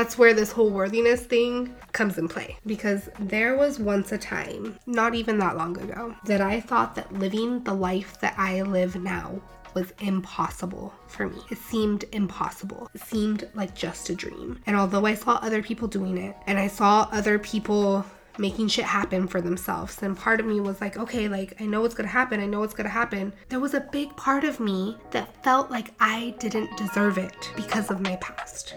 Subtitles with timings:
[0.00, 2.56] That's where this whole worthiness thing comes in play.
[2.64, 7.12] Because there was once a time, not even that long ago, that I thought that
[7.12, 9.42] living the life that I live now
[9.74, 11.42] was impossible for me.
[11.50, 12.90] It seemed impossible.
[12.94, 14.62] It seemed like just a dream.
[14.64, 18.06] And although I saw other people doing it and I saw other people
[18.38, 20.02] making shit happen for themselves.
[20.02, 22.60] And part of me was like, okay, like I know what's gonna happen, I know
[22.60, 23.34] what's gonna happen.
[23.50, 27.90] There was a big part of me that felt like I didn't deserve it because
[27.90, 28.74] of my past.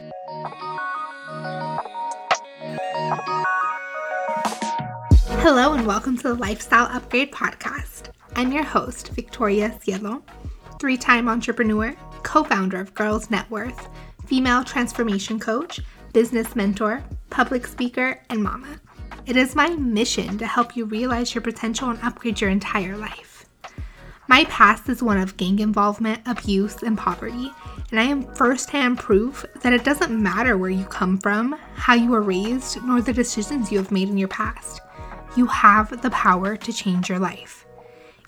[5.39, 8.09] Hello, and welcome to the Lifestyle Upgrade Podcast.
[8.35, 10.21] I'm your host, Victoria Cielo,
[10.81, 13.87] three time entrepreneur, co founder of Girls Net Worth,
[14.25, 15.79] female transformation coach,
[16.11, 18.81] business mentor, public speaker, and mama.
[19.25, 23.32] It is my mission to help you realize your potential and upgrade your entire life.
[24.27, 27.51] My past is one of gang involvement, abuse, and poverty,
[27.91, 32.09] and I am firsthand proof that it doesn't matter where you come from, how you
[32.09, 34.81] were raised, nor the decisions you have made in your past.
[35.35, 37.65] You have the power to change your life.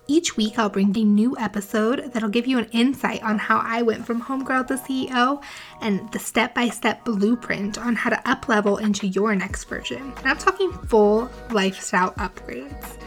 [0.08, 3.82] Each week, I'll bring a new episode that'll give you an insight on how I
[3.82, 5.42] went from homegirl to CEO
[5.82, 10.14] and the step by step blueprint on how to uplevel into your next version.
[10.18, 13.00] And I'm talking full lifestyle upgrades.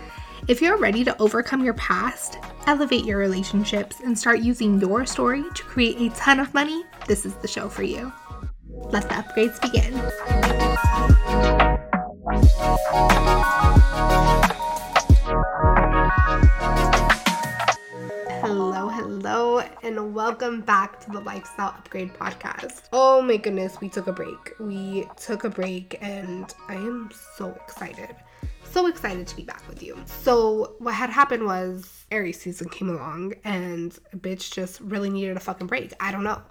[0.49, 5.45] If you're ready to overcome your past, elevate your relationships, and start using your story
[5.55, 8.11] to create a ton of money, this is the show for you.
[8.67, 9.93] Let the upgrades begin.
[19.99, 22.83] And welcome back to the Lifestyle Upgrade Podcast.
[22.93, 24.55] Oh my goodness, we took a break.
[24.61, 28.15] We took a break, and I am so excited.
[28.63, 29.99] So excited to be back with you.
[30.07, 35.41] So, what had happened was Aries season came along, and bitch just really needed a
[35.41, 35.93] fucking break.
[35.99, 36.43] I don't know.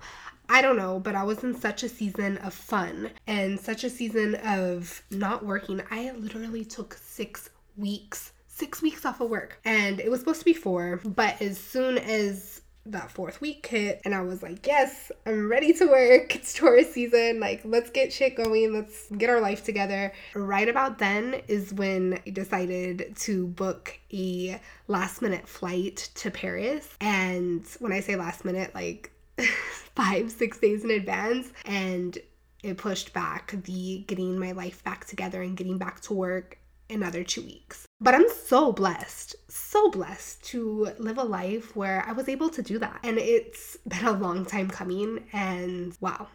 [0.50, 3.90] I don't know, but I was in such a season of fun and such a
[3.90, 5.82] season of not working.
[5.90, 10.46] I literally took six weeks six weeks off of work and it was supposed to
[10.46, 12.62] be four but as soon as
[12.92, 16.36] that fourth week hit and I was like, yes, I'm ready to work.
[16.36, 17.40] It's Taurus season.
[17.40, 18.74] Like, let's get shit going.
[18.74, 20.14] Let's get our life together.
[20.34, 26.96] Right about then is when I decided to book a last minute flight to Paris.
[27.02, 29.12] And when I say last minute, like
[29.96, 31.52] five, six days in advance.
[31.66, 32.18] And
[32.64, 36.60] it pushed back the getting my life back together and getting back to work
[36.90, 37.86] another two weeks.
[38.00, 42.62] But I'm so blessed, so blessed to live a life where I was able to
[42.62, 43.00] do that.
[43.04, 45.24] And it's been a long time coming.
[45.34, 46.28] And wow,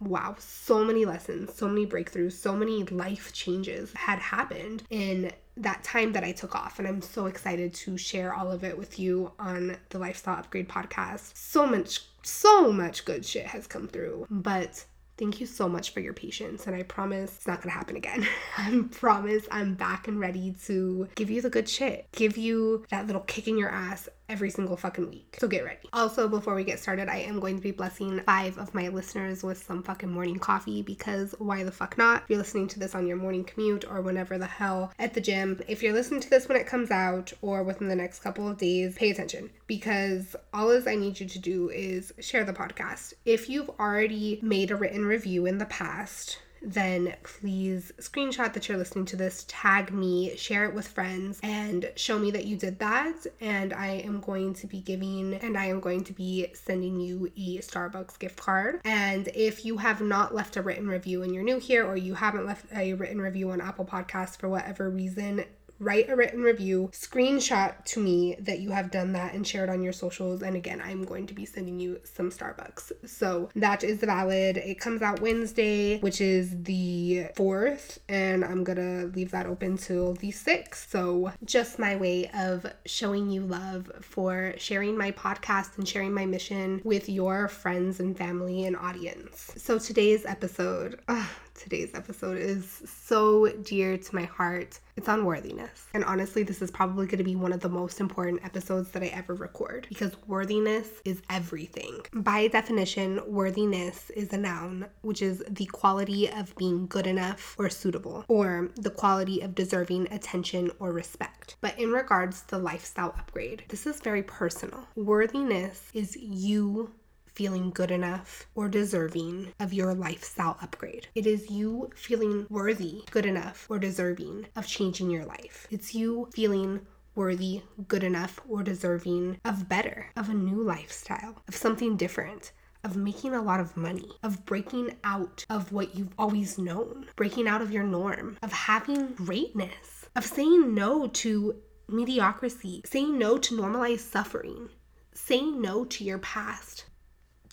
[0.00, 5.82] wow, so many lessons, so many breakthroughs, so many life changes had happened in that
[5.82, 6.78] time that I took off.
[6.78, 10.68] And I'm so excited to share all of it with you on the Lifestyle Upgrade
[10.68, 11.34] podcast.
[11.34, 14.26] So much, so much good shit has come through.
[14.28, 14.84] But
[15.18, 18.26] Thank you so much for your patience, and I promise it's not gonna happen again.
[18.58, 23.06] I promise I'm back and ready to give you the good shit, give you that
[23.06, 25.36] little kick in your ass every single fucking week.
[25.38, 25.88] So get ready.
[25.92, 29.42] Also, before we get started, I am going to be blessing five of my listeners
[29.42, 32.22] with some fucking morning coffee because why the fuck not?
[32.24, 35.20] If you're listening to this on your morning commute or whenever the hell at the
[35.20, 38.48] gym, if you're listening to this when it comes out or within the next couple
[38.48, 42.52] of days, pay attention because all is I need you to do is share the
[42.52, 43.14] podcast.
[43.24, 48.76] If you've already made a written review in the past, then please screenshot that you're
[48.76, 52.78] listening to this, tag me, share it with friends, and show me that you did
[52.80, 53.26] that.
[53.40, 57.30] And I am going to be giving and I am going to be sending you
[57.36, 58.80] a Starbucks gift card.
[58.84, 62.14] And if you have not left a written review and you're new here, or you
[62.14, 65.44] haven't left a written review on Apple Podcasts for whatever reason,
[65.78, 69.70] write a written review, screenshot to me that you have done that, and share it
[69.70, 70.42] on your socials.
[70.42, 72.92] And again, I'm going to be sending you some Starbucks.
[73.06, 74.56] So that is valid.
[74.56, 80.14] It comes out Wednesday, which is the 4th, and I'm gonna leave that open till
[80.14, 80.88] the 6th.
[80.88, 86.26] So just my way of showing you love for sharing my podcast and sharing my
[86.26, 89.52] mission with your friends and family and audience.
[89.56, 94.78] So today's episode, uh, today's episode is so dear to my heart.
[94.96, 95.86] It's on worthiness.
[95.94, 99.02] And honestly, this is probably going to be one of the most important episodes that
[99.02, 102.00] I ever record because worthiness is everything.
[102.12, 107.68] By definition, worthiness is a noun, which is the quality of being good enough or
[107.68, 111.56] suitable, or the quality of deserving attention or respect.
[111.60, 114.86] But in regards to lifestyle upgrade, this is very personal.
[114.94, 116.92] Worthiness is you
[117.36, 121.06] feeling good enough or deserving of your lifestyle upgrade.
[121.14, 125.66] It is you feeling worthy, good enough, or deserving of changing your life.
[125.70, 126.80] It's you feeling
[127.14, 132.52] worthy, good enough, or deserving of better, of a new lifestyle, of something different,
[132.82, 137.48] of making a lot of money, of breaking out of what you've always known, breaking
[137.48, 141.56] out of your norm, of having greatness, of saying no to
[141.88, 144.70] mediocrity, saying no to normalized suffering,
[145.12, 146.84] saying no to your past,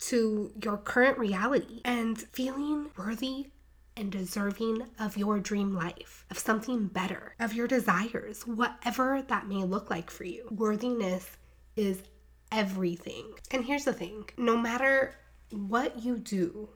[0.07, 3.47] to your current reality, and feeling worthy
[3.95, 9.63] and deserving of your dream life, of something better, of your desires, whatever that may
[9.63, 10.47] look like for you.
[10.51, 11.37] Worthiness
[11.75, 12.01] is
[12.51, 13.33] everything.
[13.51, 15.15] And here's the thing no matter
[15.51, 16.69] what you do,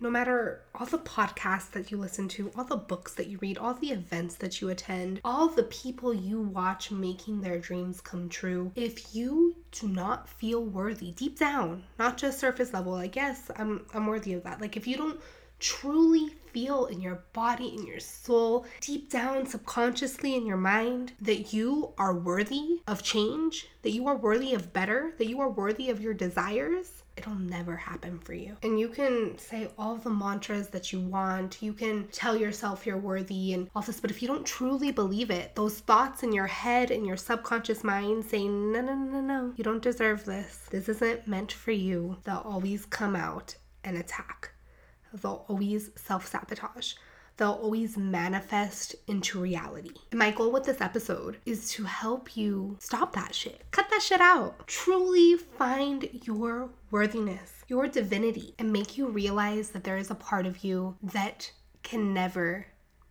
[0.00, 3.58] no matter all the podcasts that you listen to, all the books that you read,
[3.58, 8.28] all the events that you attend, all the people you watch making their dreams come
[8.28, 13.50] true, if you do not feel worthy deep down, not just surface level, like yes,
[13.56, 14.60] I'm I'm worthy of that.
[14.60, 15.20] Like if you don't
[15.60, 21.52] truly feel in your body, in your soul, deep down, subconsciously in your mind, that
[21.52, 25.90] you are worthy of change, that you are worthy of better, that you are worthy
[25.90, 28.56] of your desires, it'll never happen for you.
[28.62, 32.96] And you can say all the mantras that you want, you can tell yourself you're
[32.96, 36.46] worthy and all this, but if you don't truly believe it, those thoughts in your
[36.46, 40.88] head and your subconscious mind saying, no, no, no, no, you don't deserve this, this
[40.88, 44.52] isn't meant for you, they'll always come out and attack
[45.12, 46.94] they'll always self sabotage.
[47.40, 49.92] They'll always manifest into reality.
[50.12, 53.64] My goal with this episode is to help you stop that shit.
[53.70, 54.66] Cut that shit out.
[54.66, 60.44] Truly find your worthiness, your divinity, and make you realize that there is a part
[60.44, 61.50] of you that
[61.82, 62.66] can never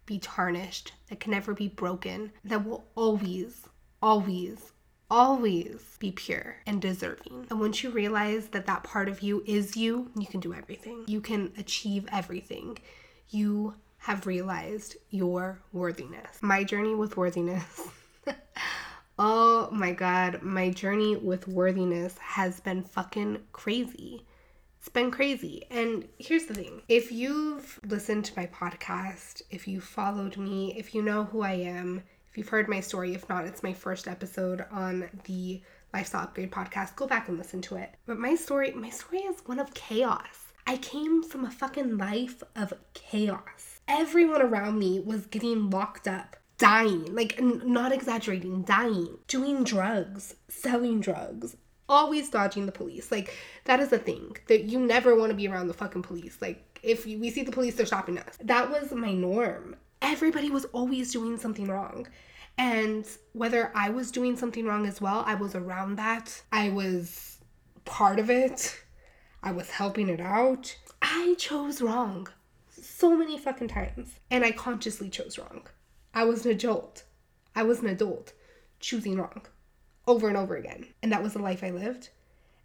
[0.06, 3.68] be tarnished, that can never be broken, that will always,
[4.00, 4.74] always,
[5.10, 7.48] always be pure and deserving.
[7.50, 11.06] And once you realize that that part of you is you, you can do everything.
[11.08, 12.78] You can achieve everything.
[13.32, 16.42] You have realized your worthiness.
[16.42, 17.82] My journey with worthiness.
[19.20, 24.26] oh my god, my journey with worthiness has been fucking crazy.
[24.80, 25.66] It's been crazy.
[25.70, 30.96] And here's the thing if you've listened to my podcast, if you followed me, if
[30.96, 32.02] you know who I am,
[32.32, 35.62] if you've heard my story, if not, it's my first episode on the
[35.94, 36.96] Lifestyle Upgrade podcast.
[36.96, 37.96] Go back and listen to it.
[38.06, 40.54] But my story, my story is one of chaos.
[40.66, 43.69] I came from a fucking life of chaos.
[43.90, 50.36] Everyone around me was getting locked up, dying, like n- not exaggerating, dying, doing drugs,
[50.48, 51.58] selling drugs,
[51.90, 53.12] always dodging the police.
[53.12, 56.38] Like that is a thing that you never want to be around the fucking police.
[56.40, 58.38] Like if we see the police, they're stopping us.
[58.42, 62.08] That was my norm everybody was always doing something wrong.
[62.58, 66.42] And whether I was doing something wrong as well, I was around that.
[66.52, 67.38] I was
[67.86, 68.82] part of it.
[69.42, 70.76] I was helping it out.
[71.02, 72.28] I chose wrong
[73.00, 74.20] so many fucking times.
[74.30, 75.68] And I consciously chose wrong.
[76.14, 77.04] I was an adult.
[77.56, 78.34] I was an adult
[78.80, 79.42] choosing wrong
[80.06, 80.88] over and over again.
[81.02, 82.10] And that was the life I lived.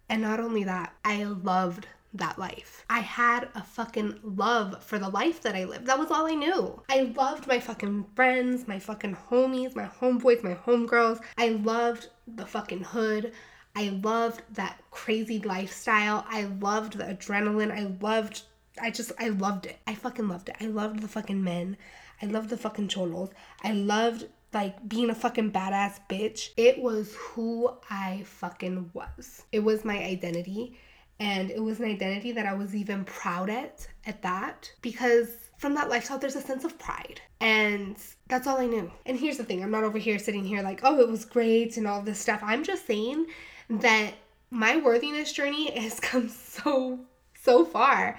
[0.09, 2.85] And not only that, I loved that life.
[2.89, 5.85] I had a fucking love for the life that I lived.
[5.85, 6.81] That was all I knew.
[6.89, 11.21] I loved my fucking friends, my fucking homies, my homeboys, my homegirls.
[11.37, 13.33] I loved the fucking hood.
[13.75, 16.25] I loved that crazy lifestyle.
[16.29, 17.71] I loved the adrenaline.
[17.71, 18.43] I loved,
[18.81, 19.77] I just, I loved it.
[19.87, 20.55] I fucking loved it.
[20.59, 21.77] I loved the fucking men.
[22.21, 23.29] I loved the fucking cholos.
[23.63, 26.49] I loved like being a fucking badass bitch.
[26.57, 29.43] It was who I fucking was.
[29.51, 30.77] It was my identity
[31.19, 35.73] and it was an identity that I was even proud at at that because from
[35.75, 37.97] that lifestyle there's a sense of pride and
[38.27, 38.91] that's all I knew.
[39.05, 41.77] And here's the thing, I'm not over here sitting here like, "Oh, it was great"
[41.77, 42.41] and all this stuff.
[42.43, 43.27] I'm just saying
[43.69, 44.13] that
[44.51, 46.99] my worthiness journey has come so
[47.41, 48.17] so far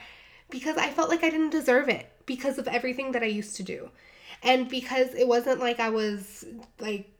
[0.50, 3.62] because I felt like I didn't deserve it because of everything that I used to
[3.62, 3.90] do.
[4.42, 6.44] And because it wasn't like I was
[6.78, 7.10] like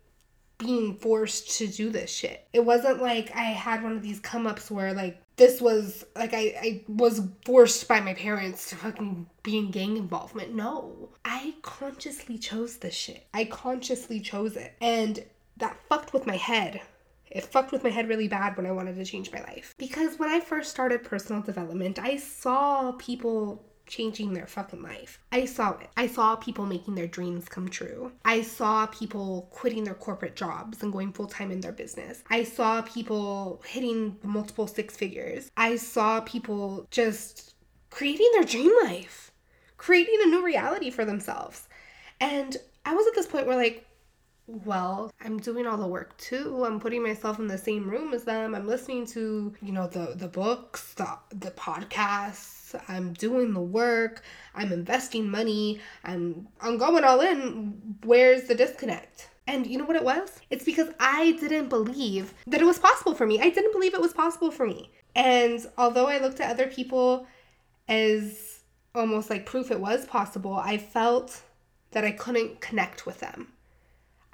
[0.59, 2.47] being forced to do this shit.
[2.52, 6.33] It wasn't like I had one of these come ups where like this was like
[6.33, 10.54] I, I was forced by my parents to fucking be in gang involvement.
[10.54, 11.11] No.
[11.25, 13.26] I consciously chose this shit.
[13.35, 14.75] I consciously chose it.
[14.80, 15.25] And
[15.59, 16.80] that fucked with my head.
[17.30, 19.75] It fucked with my head really bad when I wanted to change my life.
[19.78, 25.21] Because when I first started personal development, I saw people changing their fucking life.
[25.30, 25.88] I saw it.
[25.97, 28.12] I saw people making their dreams come true.
[28.25, 32.23] I saw people quitting their corporate jobs and going full time in their business.
[32.28, 35.50] I saw people hitting multiple six figures.
[35.56, 37.54] I saw people just
[37.90, 39.30] creating their dream life,
[39.76, 41.68] creating a new reality for themselves.
[42.21, 43.87] And I was at this point where, like,
[44.46, 46.64] well, I'm doing all the work too.
[46.64, 48.54] I'm putting myself in the same room as them.
[48.54, 54.22] I'm listening to, you know, the the books, the the podcasts, I'm doing the work,
[54.54, 57.96] I'm investing money, I'm I'm going all in.
[58.04, 59.30] Where's the disconnect?
[59.48, 60.40] And you know what it was?
[60.50, 63.40] It's because I didn't believe that it was possible for me.
[63.40, 64.90] I didn't believe it was possible for me.
[65.14, 67.26] And although I looked at other people
[67.88, 68.60] as
[68.94, 71.42] almost like proof it was possible, I felt
[71.92, 73.52] that I couldn't connect with them.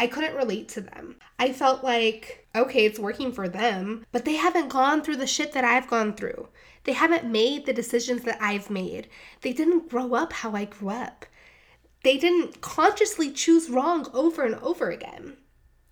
[0.03, 1.15] I couldn't relate to them.
[1.39, 5.53] I felt like, okay, it's working for them, but they haven't gone through the shit
[5.53, 6.49] that I've gone through.
[6.83, 9.09] They haven't made the decisions that I've made.
[9.43, 11.25] They didn't grow up how I grew up.
[12.03, 15.37] They didn't consciously choose wrong over and over again.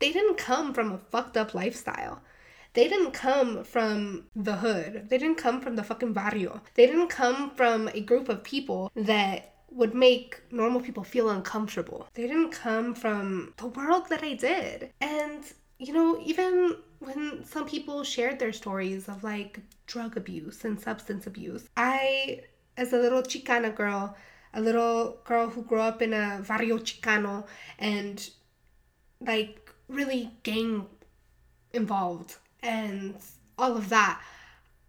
[0.01, 2.21] They didn't come from a fucked up lifestyle.
[2.73, 5.07] They didn't come from the hood.
[5.09, 6.63] They didn't come from the fucking barrio.
[6.75, 12.09] They didn't come from a group of people that would make normal people feel uncomfortable.
[12.15, 14.93] They didn't come from the world that I did.
[15.01, 15.45] And,
[15.79, 21.27] you know, even when some people shared their stories of like drug abuse and substance
[21.27, 22.43] abuse, I,
[22.77, 24.17] as a little Chicana girl,
[24.55, 27.47] a little girl who grew up in a barrio Chicano
[27.79, 28.29] and
[29.21, 30.87] like really gang
[31.73, 33.15] involved and
[33.59, 34.21] all of that.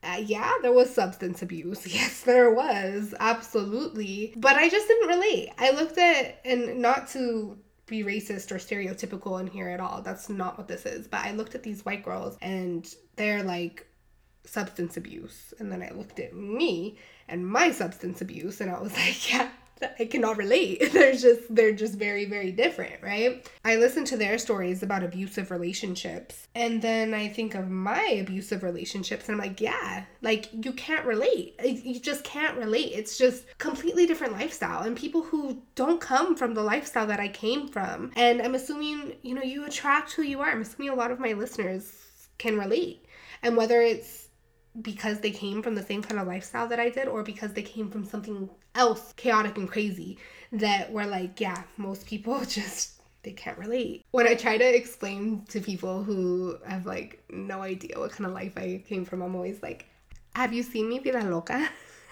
[0.03, 1.85] Uh, yeah, there was substance abuse.
[1.93, 3.13] Yes, there was.
[3.19, 4.33] Absolutely.
[4.37, 5.49] But I just didn't relate.
[5.57, 7.57] I looked at, and not to
[7.91, 11.07] be racist or stereotypical in here at all, that's not what this is.
[11.07, 13.85] But I looked at these white girls and they're like
[14.45, 15.53] substance abuse.
[15.59, 19.49] And then I looked at me and my substance abuse and I was like, yeah,
[19.99, 20.81] I cannot relate.
[20.93, 23.47] They're just they're just very very different, right?
[23.65, 28.63] I listen to their stories about abusive relationships and then I think of my abusive
[28.63, 31.55] relationships and I'm like, yeah, like you can't relate.
[31.63, 32.93] You just can't relate.
[32.93, 37.27] It's just completely different lifestyle and people who don't come from the lifestyle that I
[37.27, 38.11] came from.
[38.15, 40.49] And I'm assuming, you know, you attract who you are.
[40.49, 41.93] I'm assuming a lot of my listeners
[42.37, 43.05] can relate.
[43.43, 44.27] And whether it's
[44.81, 47.61] because they came from the same kind of lifestyle that I did or because they
[47.61, 50.17] came from something else chaotic and crazy
[50.51, 54.05] that were like, yeah, most people just they can't relate.
[54.11, 58.33] When I try to explain to people who have like no idea what kind of
[58.33, 59.85] life I came from, I'm always like,
[60.35, 61.69] have you seen Mi Vida Loca?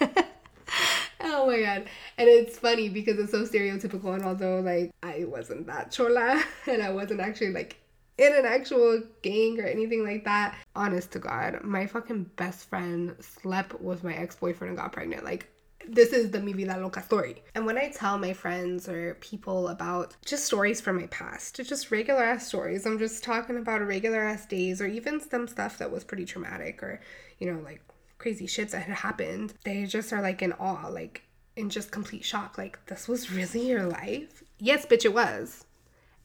[1.20, 1.86] oh my god.
[2.18, 6.82] And it's funny because it's so stereotypical and although like I wasn't that chola and
[6.82, 7.76] I wasn't actually like
[8.20, 10.54] in an actual gang or anything like that.
[10.76, 15.24] Honest to God, my fucking best friend slept with my ex boyfriend and got pregnant.
[15.24, 15.48] Like,
[15.88, 17.42] this is the Mi Vida Loca story.
[17.54, 21.90] And when I tell my friends or people about just stories from my past, just
[21.90, 25.90] regular ass stories, I'm just talking about regular ass days or even some stuff that
[25.90, 27.00] was pretty traumatic or,
[27.38, 27.80] you know, like
[28.18, 31.22] crazy shits that had happened, they just are like in awe, like
[31.56, 32.58] in just complete shock.
[32.58, 34.42] Like, this was really your life?
[34.58, 35.64] Yes, bitch, it was.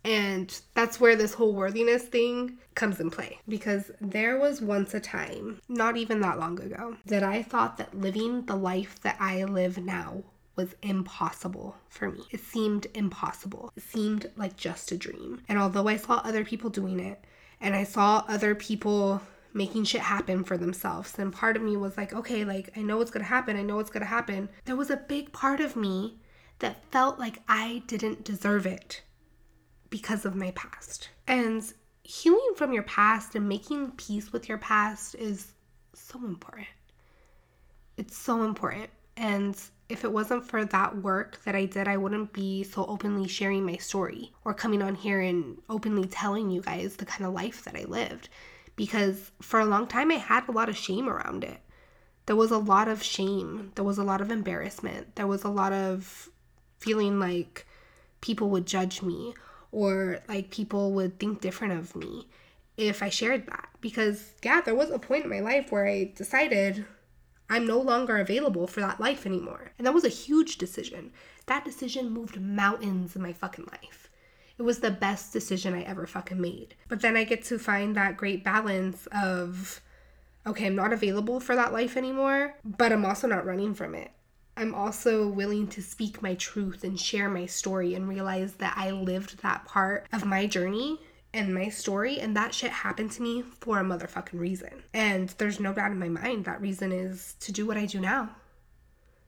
[0.06, 3.40] And that's where this whole worthiness thing comes in play.
[3.50, 8.00] Because there was once a time, not even that long ago, that I thought that
[8.00, 10.24] living the life that I live now
[10.56, 12.22] was impossible for me.
[12.30, 13.74] It seemed impossible.
[13.76, 15.42] It seemed like just a dream.
[15.50, 17.24] And although I saw other people doing it,
[17.60, 19.22] and I saw other people
[19.54, 22.98] making shit happen for themselves, and part of me was like, okay, like I know
[22.98, 24.50] what's gonna happen, I know what's gonna happen.
[24.66, 26.20] There was a big part of me
[26.60, 29.02] that felt like I didn't deserve it
[29.96, 31.08] because of my past.
[31.26, 31.64] And
[32.04, 35.54] healing from your past and making peace with your past is
[35.94, 36.68] so important.
[37.96, 38.90] It's so important.
[39.16, 43.30] And if it wasn't for that work that I did, I wouldn't be so openly
[43.30, 47.34] sharing my story or coming on here and openly telling you guys the kind of
[47.34, 48.28] life that I lived.
[48.76, 51.62] Because for a long time, I had a lot of shame around it.
[52.26, 53.72] There was a lot of shame.
[53.76, 55.16] There was a lot of embarrassment.
[55.16, 56.28] There was a lot of
[56.80, 57.66] feeling like
[58.20, 59.34] people would judge me
[59.76, 62.26] or like people would think different of me
[62.78, 63.68] if I shared that.
[63.82, 66.86] Because, yeah, there was a point in my life where I decided
[67.50, 69.74] I'm no longer available for that life anymore.
[69.78, 71.12] And that was a huge decision.
[71.48, 74.10] That decision moved mountains in my fucking life.
[74.58, 76.76] It was the best decision I ever fucking made.
[76.88, 79.82] But then I get to find that great balance of,
[80.48, 84.12] okay, I'm not available for that life anymore, but I'm also not running from it.
[84.58, 88.92] I'm also willing to speak my truth and share my story and realize that I
[88.92, 91.00] lived that part of my journey
[91.34, 94.84] and my story, and that shit happened to me for a motherfucking reason.
[94.94, 98.00] And there's no doubt in my mind that reason is to do what I do
[98.00, 98.30] now.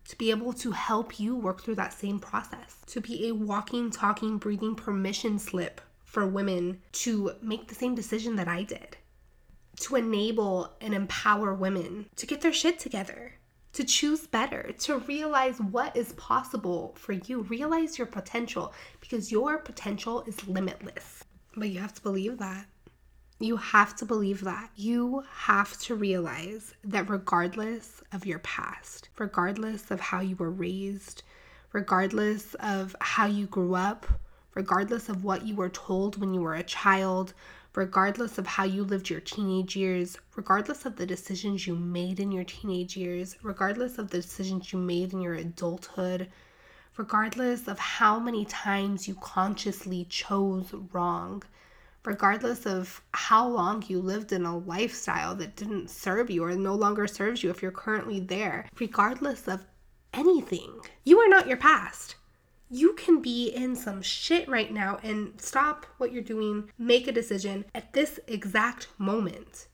[0.07, 2.77] To be able to help you work through that same process.
[2.87, 8.37] To be a walking, talking, breathing permission slip for women to make the same decision
[8.37, 8.95] that I did.
[9.81, 13.33] To enable and empower women to get their shit together
[13.77, 19.59] to choose better, to realize what is possible for you, realize your potential because your
[19.59, 21.23] potential is limitless.
[21.55, 22.65] But you have to believe that.
[23.37, 24.71] You have to believe that.
[24.75, 31.21] You have to realize that regardless of your past, regardless of how you were raised,
[31.71, 34.07] regardless of how you grew up,
[34.55, 37.35] regardless of what you were told when you were a child,
[37.77, 42.31] regardless of how you lived your teenage years, regardless of the decisions you made in
[42.31, 46.27] your teenage years, regardless of the decisions you made in your adulthood,
[46.97, 51.43] regardless of how many times you consciously chose wrong,
[52.03, 56.73] regardless of how long you lived in a lifestyle that didn't serve you or no
[56.73, 59.63] longer serves you if you're currently there, regardless of
[60.15, 62.15] anything, you are not your past
[62.69, 67.11] you can be in some shit right now and stop what you're doing, make a
[67.11, 69.67] decision at this exact moment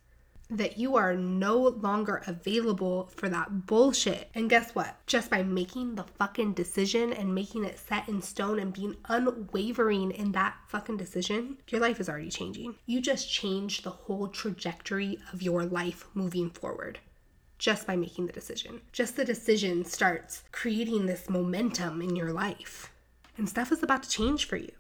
[0.50, 4.30] that you are no longer available for that bullshit.
[4.36, 4.96] And guess what?
[5.08, 10.12] Just by making the fucking decision and making it set in stone and being unwavering
[10.12, 12.76] in that fucking decision, your life is already changing.
[12.86, 17.00] You just changed the whole trajectory of your life moving forward
[17.64, 18.82] just by making the decision.
[18.92, 22.92] Just the decision starts creating this momentum in your life,
[23.38, 24.74] and stuff is about to change for you.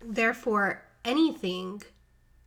[0.00, 1.82] Therefore, anything,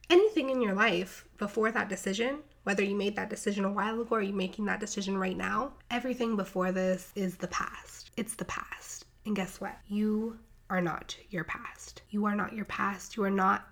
[0.09, 4.15] anything in your life before that decision, whether you made that decision a while ago
[4.15, 8.11] or you're making that decision right now, everything before this is the past.
[8.15, 9.03] It's the past.
[9.25, 9.77] And guess what?
[9.89, 12.03] You are not your past.
[12.09, 13.17] You are not your past.
[13.17, 13.67] You are not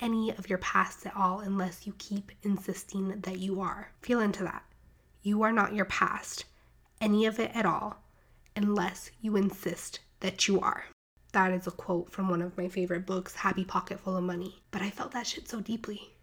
[0.00, 3.92] any of your past at all unless you keep insisting that you are.
[4.02, 4.64] Feel into that.
[5.26, 6.44] You are not your past,
[7.00, 7.96] any of it at all,
[8.54, 10.84] unless you insist that you are.
[11.32, 14.62] That is a quote from one of my favorite books, Happy Pocket Full of Money.
[14.70, 16.14] But I felt that shit so deeply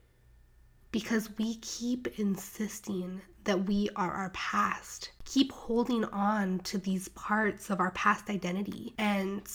[0.94, 7.70] because we keep insisting that we are our past, keep holding on to these parts
[7.70, 9.46] of our past identity, and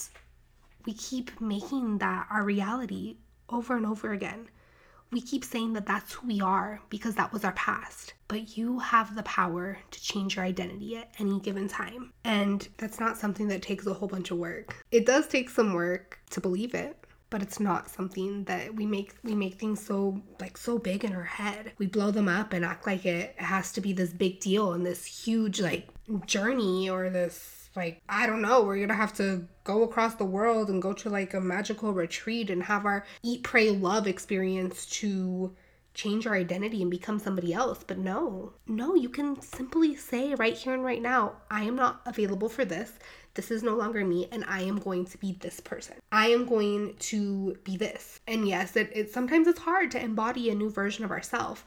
[0.84, 3.16] we keep making that our reality
[3.48, 4.50] over and over again
[5.10, 8.14] we keep saying that that's who we are because that was our past.
[8.28, 12.12] But you have the power to change your identity at any given time.
[12.24, 14.84] And that's not something that takes a whole bunch of work.
[14.90, 16.96] It does take some work to believe it,
[17.30, 21.14] but it's not something that we make we make things so like so big in
[21.14, 21.72] our head.
[21.78, 24.84] We blow them up and act like it has to be this big deal and
[24.84, 25.88] this huge like
[26.26, 30.68] journey or this like I don't know, we're gonna have to go across the world
[30.68, 35.54] and go to like a magical retreat and have our eat, pray, love experience to
[35.98, 37.82] change our identity and become somebody else.
[37.84, 42.00] But no, no, you can simply say right here and right now, I am not
[42.06, 42.92] available for this.
[43.34, 45.96] This is no longer me, and I am going to be this person.
[46.10, 48.20] I am going to be this.
[48.26, 51.62] And yes, it, it sometimes it's hard to embody a new version of ourselves,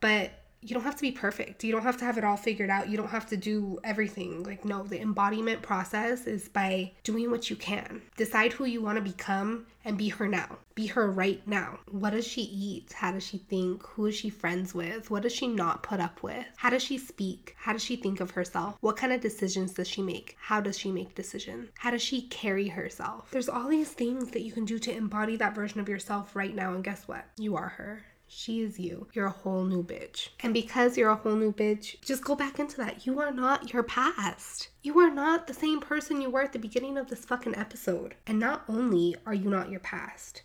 [0.00, 0.30] but
[0.62, 1.64] you don't have to be perfect.
[1.64, 2.88] You don't have to have it all figured out.
[2.88, 4.42] You don't have to do everything.
[4.42, 8.02] Like, no, the embodiment process is by doing what you can.
[8.16, 10.58] Decide who you want to become and be her now.
[10.74, 11.78] Be her right now.
[11.90, 12.92] What does she eat?
[12.92, 13.82] How does she think?
[13.82, 15.10] Who is she friends with?
[15.10, 16.44] What does she not put up with?
[16.56, 17.54] How does she speak?
[17.58, 18.76] How does she think of herself?
[18.80, 20.36] What kind of decisions does she make?
[20.38, 21.70] How does she make decisions?
[21.78, 23.30] How does she carry herself?
[23.30, 26.54] There's all these things that you can do to embody that version of yourself right
[26.54, 26.74] now.
[26.74, 27.24] And guess what?
[27.38, 28.02] You are her.
[28.32, 29.08] She is you.
[29.12, 30.28] You're a whole new bitch.
[30.38, 33.04] And because you're a whole new bitch, just go back into that.
[33.04, 34.68] You are not your past.
[34.84, 38.14] You are not the same person you were at the beginning of this fucking episode.
[38.28, 40.42] And not only are you not your past,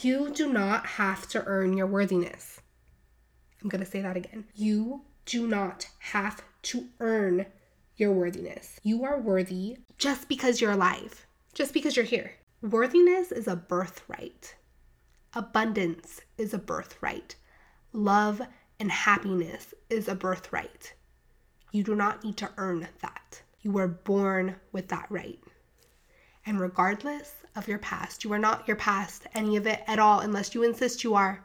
[0.00, 2.60] you do not have to earn your worthiness.
[3.60, 4.44] I'm to say that again.
[4.54, 7.46] You do not have to earn
[7.96, 8.78] your worthiness.
[8.84, 12.34] You are worthy just because you're alive, just because you're here.
[12.62, 14.54] Worthiness is a birthright.
[15.36, 17.34] Abundance is a birthright.
[17.92, 18.40] Love
[18.78, 20.94] and happiness is a birthright.
[21.72, 23.42] You do not need to earn that.
[23.60, 25.42] You were born with that right.
[26.46, 30.20] And regardless of your past, you are not your past, any of it at all,
[30.20, 31.44] unless you insist you are.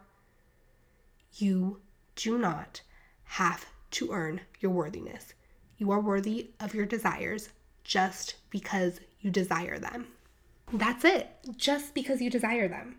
[1.33, 1.81] You
[2.15, 2.81] do not
[3.23, 5.33] have to earn your worthiness.
[5.79, 7.49] You are worthy of your desires
[7.83, 10.09] just because you desire them.
[10.71, 12.97] That's it, just because you desire them.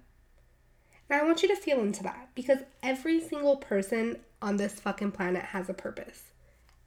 [1.11, 5.11] Now I want you to feel into that because every single person on this fucking
[5.11, 6.23] planet has a purpose.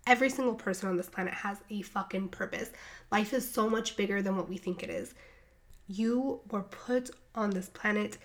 [0.08, 2.72] Every single person on this planet has a fucking purpose.
[3.12, 5.14] Life is so much bigger than what we think it is.
[5.88, 8.18] You were put on this planet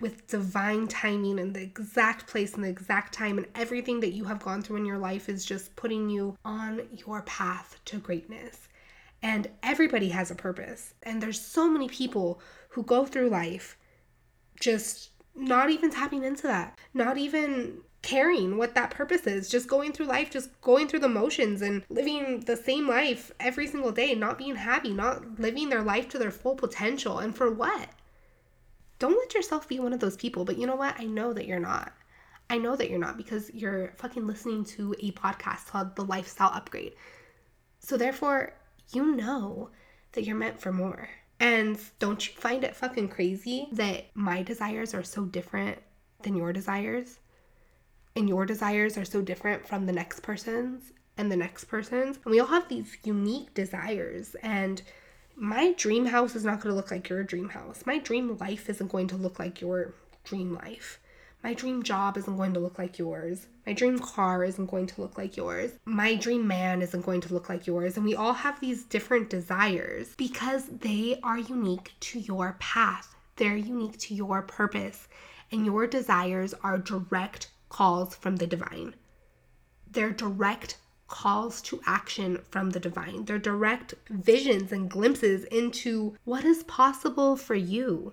[0.00, 4.24] with divine timing and the exact place and the exact time, and everything that you
[4.24, 8.68] have gone through in your life is just putting you on your path to greatness.
[9.22, 10.92] And everybody has a purpose.
[11.04, 13.78] And there's so many people who go through life
[14.60, 19.92] just not even tapping into that, not even caring what that purpose is, just going
[19.92, 24.14] through life, just going through the motions and living the same life every single day,
[24.14, 27.20] not being happy, not living their life to their full potential.
[27.20, 27.88] And for what?
[28.98, 30.44] Don't let yourself be one of those people.
[30.44, 30.98] But you know what?
[30.98, 31.92] I know that you're not.
[32.50, 36.50] I know that you're not because you're fucking listening to a podcast called The Lifestyle
[36.52, 36.94] Upgrade.
[37.78, 38.54] So therefore,
[38.92, 39.70] you know
[40.12, 41.08] that you're meant for more.
[41.42, 45.76] And don't you find it fucking crazy that my desires are so different
[46.22, 47.18] than your desires.
[48.14, 52.20] And your desires are so different from the next person's and the next person's.
[52.24, 54.36] And we all have these unique desires.
[54.40, 54.82] And
[55.34, 57.82] my dream house is not going to look like your dream house.
[57.86, 61.00] My dream life isn't going to look like your dream life.
[61.42, 63.48] My dream job isn't going to look like yours.
[63.66, 65.72] My dream car isn't going to look like yours.
[65.84, 67.96] My dream man isn't going to look like yours.
[67.96, 73.16] And we all have these different desires because they are unique to your path.
[73.36, 75.08] They're unique to your purpose.
[75.50, 78.94] And your desires are direct calls from the divine.
[79.90, 80.78] They're direct
[81.08, 83.24] calls to action from the divine.
[83.24, 88.12] They're direct visions and glimpses into what is possible for you.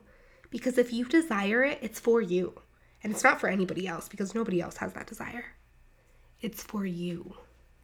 [0.49, 2.59] Because if you desire it, it's for you.
[3.03, 5.45] And it's not for anybody else because nobody else has that desire.
[6.41, 7.35] It's for you.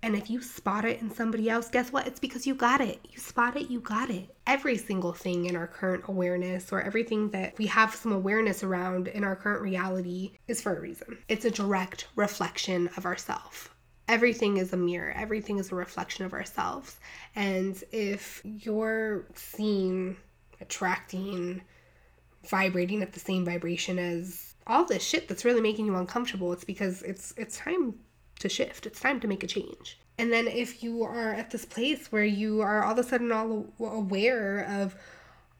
[0.01, 2.05] And if you spot it in somebody else, guess what?
[2.05, 2.99] It's because you got it.
[3.09, 4.35] You spot it, you got it.
[4.45, 9.07] Every single thing in our current awareness or everything that we have some awareness around
[9.07, 11.17] in our current reality is for a reason.
[11.27, 13.73] It's a direct reflection of ourself.
[14.07, 16.99] Everything is a mirror, everything is a reflection of ourselves.
[17.35, 20.17] And if you're seen
[20.61, 21.63] attracting,
[22.47, 26.63] vibrating at the same vibration as all this shit that's really making you uncomfortable it's
[26.63, 27.95] because it's it's time
[28.39, 28.85] to shift.
[28.85, 29.99] It's time to make a change.
[30.17, 33.31] And then if you are at this place where you are all of a sudden
[33.31, 34.95] all aware of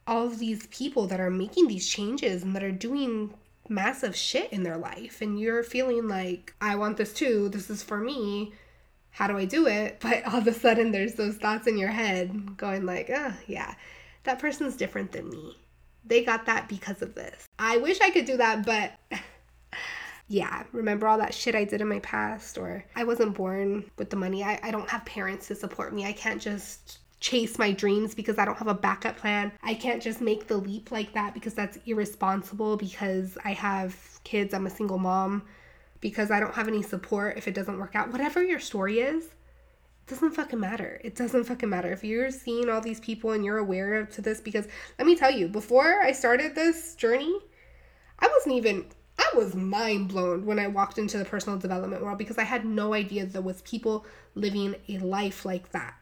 [0.08, 3.34] all of these people that are making these changes and that are doing
[3.68, 7.50] massive shit in their life and you're feeling like i want this too.
[7.50, 8.54] This is for me.
[9.12, 10.00] How do i do it?
[10.02, 13.76] But all of a sudden there's those thoughts in your head going like oh yeah.
[14.24, 15.58] That person's different than me
[16.06, 17.48] they got that because of this.
[17.60, 18.94] I wish I could do that, but
[20.28, 24.10] yeah, remember all that shit I did in my past, or I wasn't born with
[24.10, 24.44] the money.
[24.44, 26.06] I, I don't have parents to support me.
[26.06, 29.52] I can't just chase my dreams because I don't have a backup plan.
[29.64, 34.54] I can't just make the leap like that because that's irresponsible because I have kids,
[34.54, 35.44] I'm a single mom,
[36.02, 38.12] because I don't have any support if it doesn't work out.
[38.12, 39.30] Whatever your story is,
[40.08, 41.02] doesn't fucking matter.
[41.04, 41.92] It doesn't fucking matter.
[41.92, 44.68] If you're seeing all these people and you're aware of to this, because
[45.00, 47.40] let me tell you, before I started this journey,
[48.20, 48.86] I wasn't even,
[49.18, 52.66] I was mind blown when I walked into the personal development world because I had
[52.66, 55.96] no idea there was people living a life like that.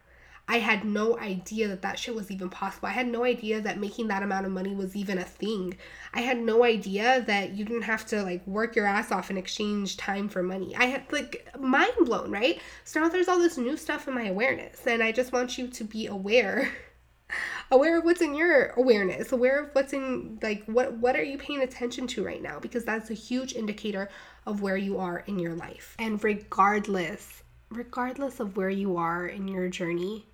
[0.45, 2.89] I had no idea that that shit was even possible.
[2.89, 5.77] I had no idea that making that amount of money was even a thing.
[6.13, 9.39] I had no idea that you didn't have to like work your ass off and
[9.39, 10.75] exchange time for money.
[10.75, 12.61] I had like mind blown, right?
[12.83, 15.67] So now there's all this new stuff in my awareness, and I just want you
[15.67, 16.69] to be aware.
[17.71, 21.35] aware of what's in your awareness aware of what's in like what what are you
[21.35, 24.07] paying attention to right now because that's a huge indicator
[24.45, 29.47] of where you are in your life and regardless regardless of where you are in
[29.47, 30.27] your journey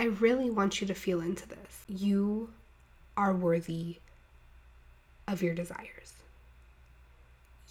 [0.00, 1.82] I really want you to feel into this.
[1.88, 2.50] You
[3.16, 3.96] are worthy
[5.26, 6.12] of your desires.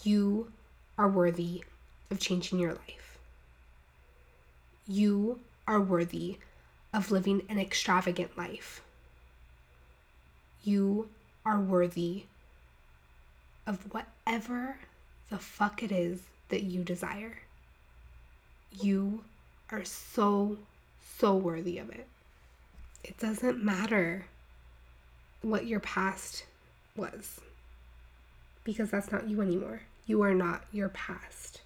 [0.04, 0.52] You
[0.98, 1.64] are worthy
[2.12, 3.18] of changing your life.
[4.90, 6.40] You are worthy
[6.94, 8.82] of living an extravagant life.
[10.66, 11.08] You
[11.46, 12.26] are worthy
[13.66, 14.80] of whatever
[15.30, 17.38] the fuck it is that you desire.
[18.82, 19.24] You
[19.72, 20.58] are so,
[21.18, 22.06] so worthy of it
[23.04, 24.26] it doesn't matter
[25.42, 26.46] what your past
[26.96, 27.40] was
[28.64, 29.82] because that's not you anymore.
[30.06, 31.62] You are not your past.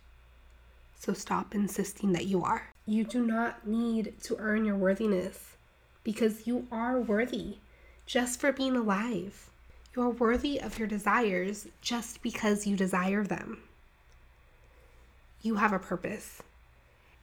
[0.98, 2.70] So stop insisting that you are.
[2.86, 5.56] You do not need to earn your worthiness
[6.04, 7.58] because you are worthy
[8.06, 9.50] just for being alive.
[9.96, 13.64] You are worthy of your desires just because you desire them.
[15.42, 16.44] You have a purpose,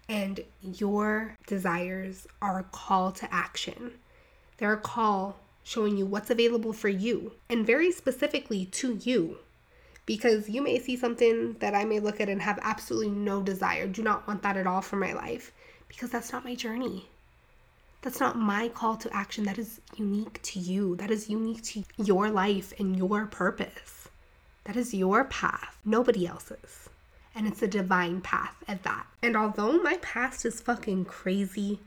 [0.09, 3.93] and your desires are a call to action.
[4.57, 9.39] They're a call showing you what's available for you and very specifically to you.
[10.07, 13.87] Because you may see something that I may look at and have absolutely no desire,
[13.87, 15.53] do not want that at all for my life,
[15.87, 17.07] because that's not my journey.
[18.01, 19.45] That's not my call to action.
[19.45, 20.97] That is unique to you.
[20.97, 24.09] That is unique to your life and your purpose.
[24.65, 26.88] That is your path, nobody else's.
[27.39, 29.07] And it's a divine path at that.
[29.23, 31.79] And although my past is fucking crazy,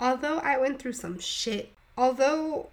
[0.00, 2.68] although I went through some shit although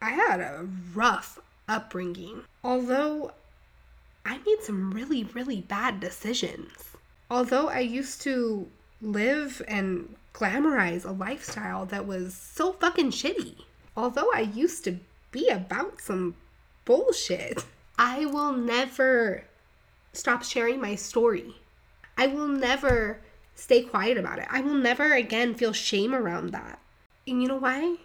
[0.00, 3.32] I had a rough upbringing, although
[4.24, 6.96] I made some really, really bad decisions,
[7.30, 8.68] although I used to
[9.02, 13.62] live and glamorize a lifestyle that was so fucking shitty,
[13.96, 14.98] although I used to
[15.32, 16.34] be about some
[16.84, 17.64] bullshit,
[17.98, 19.44] I will never
[20.12, 21.54] stop sharing my story.
[22.16, 23.20] I will never
[23.54, 24.46] stay quiet about it.
[24.50, 26.78] I will never again feel shame around that.
[27.26, 27.96] And you know why?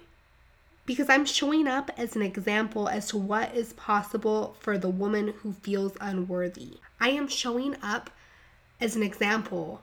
[0.85, 5.33] because I'm showing up as an example as to what is possible for the woman
[5.39, 6.77] who feels unworthy.
[6.99, 8.09] I am showing up
[8.79, 9.81] as an example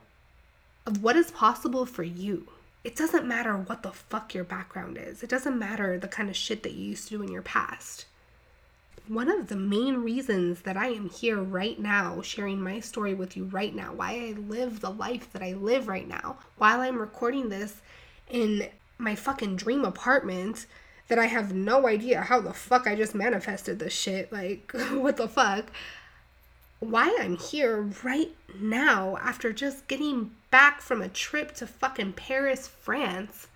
[0.87, 2.49] of what is possible for you.
[2.85, 6.37] It doesn't matter what the fuck your background is, it doesn't matter the kind of
[6.37, 8.07] shit that you used to do in your past.
[9.09, 13.37] One of the main reasons that I am here right now, sharing my story with
[13.37, 17.01] you right now, why I live the life that I live right now, while I'm
[17.01, 17.83] recording this
[18.31, 20.67] in my fucking dream apartment
[21.09, 24.33] that I have no idea how the fuck I just manifested this shit.
[24.33, 25.71] Like, what the fuck?
[26.79, 32.69] Why I'm here right now after just getting back from a trip to fucking Paris,
[32.69, 33.49] France,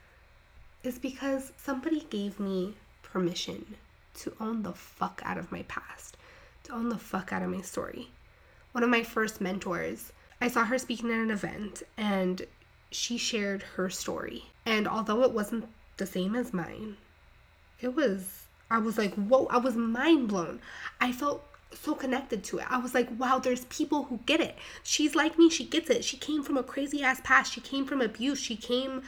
[0.82, 3.76] is because somebody gave me permission
[4.16, 6.16] to own the fuck out of my past,
[6.64, 8.10] to own the fuck out of my story.
[8.72, 12.42] One of my first mentors, I saw her speaking at an event and
[12.90, 14.46] she shared her story.
[14.64, 16.96] And although it wasn't the same as mine,
[17.80, 20.60] it was I was like, whoa, I was mind blown.
[21.00, 21.44] I felt
[21.76, 22.66] so connected to it.
[22.70, 24.56] I was like, wow, there's people who get it.
[24.82, 26.04] She's like me, she gets it.
[26.04, 27.52] She came from a crazy ass past.
[27.52, 28.38] She came from abuse.
[28.38, 29.02] She came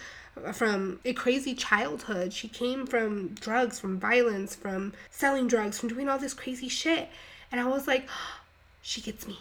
[0.52, 2.33] from a crazy childhood.
[2.33, 7.09] She came from drugs, from violence, from selling drugs, from doing all this crazy shit.
[7.50, 8.09] And I was like,
[8.83, 9.38] she gets me.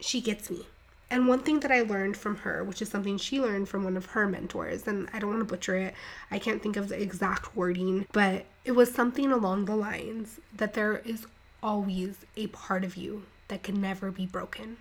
[0.00, 0.66] She gets me.
[1.10, 3.98] And one thing that I learned from her, which is something she learned from one
[3.98, 5.94] of her mentors, and I don't want to butcher it,
[6.30, 10.72] I can't think of the exact wording, but it was something along the lines that
[10.72, 11.26] there is
[11.62, 14.76] always a part of you that can never be broken,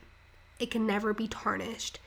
[0.59, 1.99] it can never be tarnished.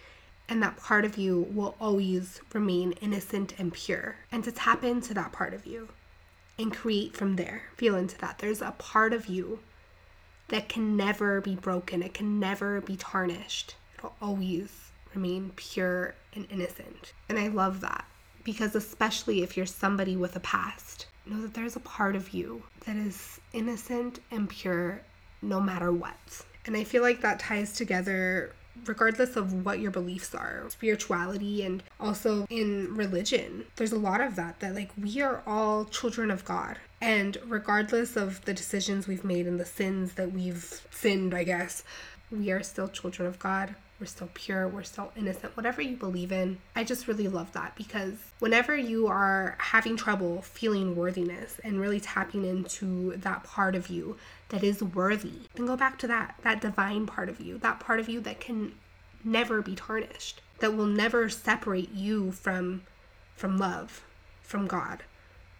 [0.49, 4.17] And that part of you will always remain innocent and pure.
[4.31, 5.89] And to tap into that part of you
[6.59, 8.39] and create from there, feel into that.
[8.39, 9.61] There's a part of you
[10.49, 16.47] that can never be broken, it can never be tarnished It'll always remain pure and
[16.51, 17.15] innocent.
[17.27, 18.05] And I love that
[18.43, 22.63] because, especially if you're somebody with a past, know that there's a part of you
[22.87, 25.03] that is innocent and pure
[25.43, 26.45] no matter what.
[26.67, 28.55] And I feel like that ties together
[28.87, 33.65] regardless of what your beliefs are spirituality and also in religion.
[33.77, 36.79] There's a lot of that that like we are all children of god.
[37.01, 41.85] And regardless of the decisions we've made and the sins that we've sinned i guess
[42.31, 46.33] we are still children of god we're still pure, we're still innocent, whatever you believe
[46.33, 46.59] in.
[46.75, 52.01] I just really love that because whenever you are having trouble feeling worthiness and really
[52.01, 54.17] tapping into that part of you
[54.49, 58.01] that is worthy, then go back to that, that divine part of you, that part
[58.01, 58.75] of you that can
[59.23, 62.83] never be tarnished, that will never separate you from
[63.35, 64.05] from love,
[64.43, 65.03] from God,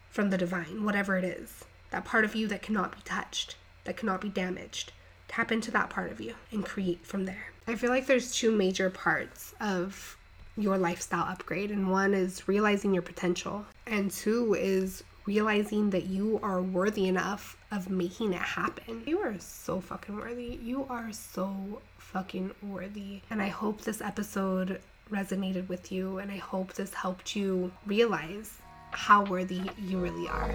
[0.09, 1.65] from the divine, whatever it is.
[1.91, 4.93] That part of you that cannot be touched, that cannot be damaged.
[5.27, 7.54] Tap into that part of you and create from there.
[7.67, 10.19] I feel like there's two major parts of
[10.57, 16.39] your lifestyle upgrade, and one is realizing your potential, and two is realizing that you
[16.43, 19.03] are worthy enough of making it happen.
[19.07, 20.59] You are so fucking worthy.
[20.63, 23.23] You are so fucking worthy.
[23.31, 28.59] And I hope this episode resonated with you, and I hope this helped you realize
[28.91, 30.51] how worthy you really are.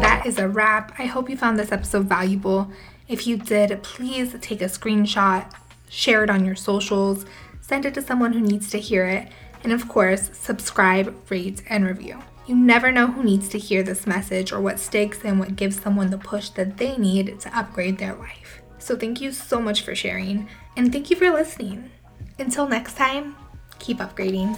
[0.00, 0.94] That is a wrap.
[0.98, 2.70] I hope you found this episode valuable.
[3.12, 5.52] If you did, please take a screenshot,
[5.90, 7.26] share it on your socials,
[7.60, 9.28] send it to someone who needs to hear it,
[9.62, 12.20] and of course, subscribe, rate, and review.
[12.46, 15.78] You never know who needs to hear this message or what sticks and what gives
[15.78, 18.62] someone the push that they need to upgrade their life.
[18.78, 21.90] So, thank you so much for sharing, and thank you for listening.
[22.38, 23.36] Until next time,
[23.78, 24.56] keep upgrading.